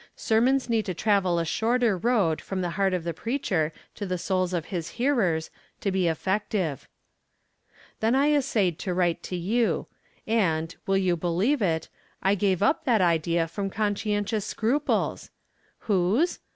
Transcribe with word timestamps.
Sermons 0.15 0.67
need 0.67 0.83
to 0.83 0.95
travel 0.95 1.37
a 1.37 1.45
shorter 1.45 1.95
road 1.95 2.41
from 2.41 2.61
the 2.61 2.71
heart 2.71 2.91
of 2.91 3.03
the 3.03 3.13
preacher 3.13 3.71
to 3.93 4.03
the 4.03 4.17
souls 4.17 4.51
of 4.51 4.65
his 4.73 4.89
hearers, 4.97 5.51
to 5.79 5.91
be 5.91 6.07
effect 6.07 6.55
ive. 6.55 6.87
Then 7.99 8.15
I 8.15 8.31
essayed 8.31 8.79
to 8.79 8.95
write 8.95 9.21
to 9.21 9.35
you; 9.35 9.85
and, 10.25 10.75
will 10.87 10.97
you 10.97 11.15
believe 11.15 11.61
it, 11.61 11.87
I 12.23 12.33
gave 12.33 12.63
up 12.63 12.83
that 12.85 12.99
idea 13.01 13.47
from 13.47 13.69
consci 13.69 14.09
entious 14.11 14.43
scruples! 14.43 15.29
Whose 15.81 16.39